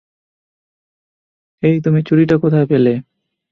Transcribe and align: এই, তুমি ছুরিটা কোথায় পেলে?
এই, 1.63 1.75
তুমি 1.81 1.99
ছুরিটা 2.03 2.35
কোথায় 2.37 2.67
পেলে? 2.67 2.93